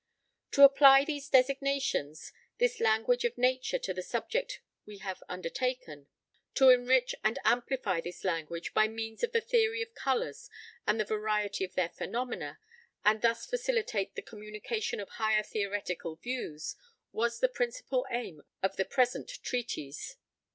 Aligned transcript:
To 0.53 0.63
apply 0.63 1.05
these 1.05 1.29
designations, 1.29 2.33
this 2.57 2.79
language 2.79 3.23
of 3.23 3.37
Nature 3.37 3.77
to 3.77 3.93
the 3.93 4.01
subject 4.01 4.59
we 4.83 4.97
have 4.97 5.21
undertaken: 5.29 6.07
to 6.55 6.71
enrich 6.71 7.13
and 7.23 7.37
amplify 7.43 8.01
this 8.01 8.23
language 8.23 8.73
by 8.73 8.87
means 8.87 9.21
of 9.21 9.31
the 9.31 9.41
theory 9.41 9.83
of 9.83 9.93
colours 9.93 10.49
and 10.87 10.99
the 10.99 11.05
variety 11.05 11.63
of 11.63 11.75
their 11.75 11.89
phenomena, 11.89 12.57
and 13.05 13.21
thus 13.21 13.45
facilitate 13.45 14.15
the 14.15 14.23
communication 14.23 14.99
of 14.99 15.07
higher 15.07 15.43
theoretical 15.43 16.15
views, 16.15 16.75
was 17.11 17.39
the 17.39 17.47
principal 17.47 18.07
aim 18.09 18.41
of 18.63 18.77
the 18.77 18.85
present 18.85 19.29
treatise. 19.43 20.15